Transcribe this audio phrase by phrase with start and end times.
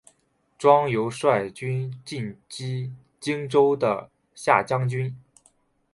[0.57, 5.15] 庄尤率军进击荆州的下江军。